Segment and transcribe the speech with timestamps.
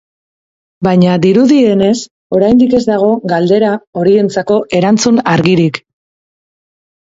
[0.85, 1.97] Baina, dirudienez,
[2.37, 3.69] oraindik ez dago galdera
[4.05, 5.79] horientzako erantzun argirik.